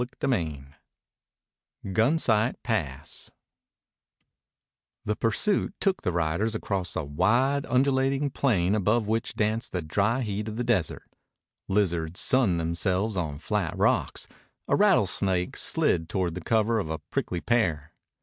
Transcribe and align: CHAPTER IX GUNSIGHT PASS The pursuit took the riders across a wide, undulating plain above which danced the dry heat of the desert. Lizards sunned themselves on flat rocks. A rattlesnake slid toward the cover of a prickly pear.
CHAPTER 0.03 0.33
IX 0.33 0.63
GUNSIGHT 1.93 2.63
PASS 2.63 3.29
The 5.05 5.15
pursuit 5.15 5.75
took 5.79 6.01
the 6.01 6.11
riders 6.11 6.55
across 6.55 6.95
a 6.95 7.03
wide, 7.03 7.67
undulating 7.67 8.31
plain 8.31 8.73
above 8.73 9.05
which 9.05 9.35
danced 9.35 9.73
the 9.73 9.83
dry 9.83 10.21
heat 10.21 10.47
of 10.47 10.55
the 10.55 10.63
desert. 10.63 11.07
Lizards 11.67 12.19
sunned 12.19 12.59
themselves 12.59 13.15
on 13.15 13.37
flat 13.37 13.77
rocks. 13.77 14.27
A 14.67 14.75
rattlesnake 14.75 15.55
slid 15.55 16.09
toward 16.09 16.33
the 16.33 16.41
cover 16.41 16.79
of 16.79 16.89
a 16.89 16.97
prickly 17.11 17.39
pear. 17.39 17.93